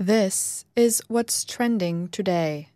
[0.00, 2.70] This is what's trending today.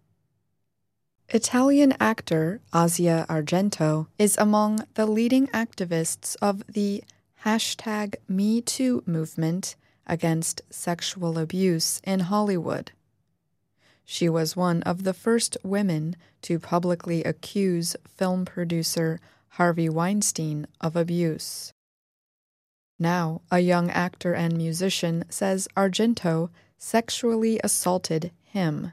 [1.30, 7.02] Italian actor Asia Argento is among the leading activists of the
[7.42, 9.74] hashtag MeToo movement
[10.06, 12.92] against sexual abuse in Hollywood.
[14.04, 19.19] She was one of the first women to publicly accuse film producer
[19.56, 21.73] Harvey Weinstein of abuse.
[22.98, 28.93] Now, a young actor and musician says Argento sexually assaulted him.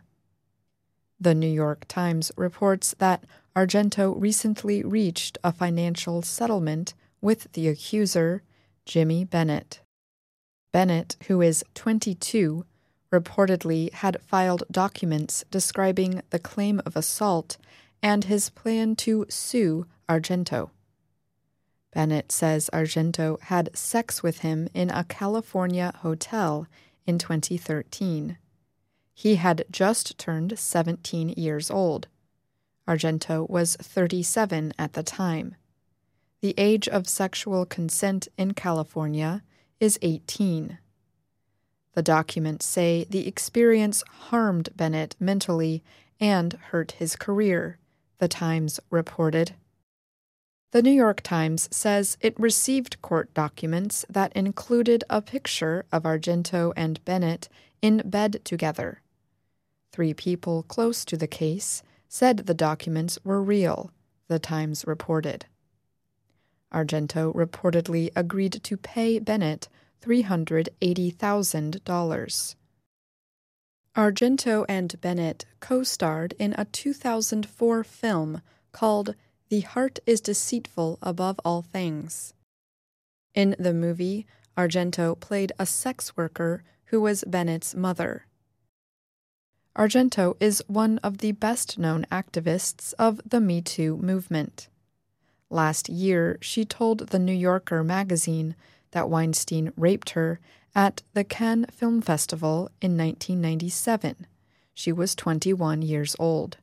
[1.19, 3.23] The New York Times reports that
[3.55, 8.41] Argento recently reached a financial settlement with the accuser,
[8.85, 9.81] Jimmy Bennett.
[10.71, 12.65] Bennett, who is 22,
[13.11, 17.57] reportedly had filed documents describing the claim of assault
[18.01, 20.69] and his plan to sue Argento.
[21.93, 26.67] Bennett says Argento had sex with him in a California hotel
[27.11, 28.37] in 2013.
[29.13, 32.07] He had just turned 17 years old.
[32.87, 35.55] Argento was 37 at the time.
[36.39, 39.43] The age of sexual consent in California
[39.81, 40.77] is 18.
[41.95, 45.83] The documents say the experience harmed Bennett mentally
[46.17, 47.77] and hurt his career,
[48.19, 49.55] the Times reported.
[50.71, 56.71] The New York Times says it received court documents that included a picture of Argento
[56.77, 57.49] and Bennett
[57.81, 59.01] in bed together.
[59.91, 63.91] Three people close to the case said the documents were real,
[64.29, 65.45] the Times reported.
[66.73, 69.67] Argento reportedly agreed to pay Bennett
[70.01, 72.55] $380,000.
[73.97, 79.15] Argento and Bennett co starred in a 2004 film called
[79.51, 82.33] The Heart is Deceitful Above All Things.
[83.35, 84.25] In the movie,
[84.57, 88.27] Argento played a sex worker who was Bennett's mother.
[89.77, 94.69] Argento is one of the best known activists of the Me Too movement.
[95.49, 98.55] Last year, she told The New Yorker magazine
[98.91, 100.39] that Weinstein raped her
[100.73, 104.27] at the Cannes Film Festival in 1997.
[104.73, 106.55] She was 21 years old.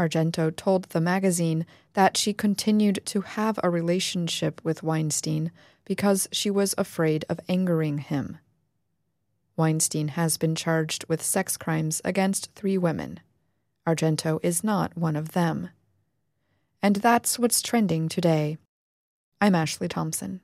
[0.00, 5.52] Argento told the magazine that she continued to have a relationship with Weinstein
[5.84, 8.38] because she was afraid of angering him.
[9.56, 13.20] Weinstein has been charged with sex crimes against three women.
[13.86, 15.68] Argento is not one of them.
[16.82, 18.56] And that's what's trending today.
[19.38, 20.38] I'm Ashley Thompson.